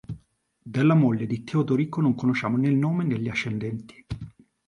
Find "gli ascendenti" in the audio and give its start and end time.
3.19-4.03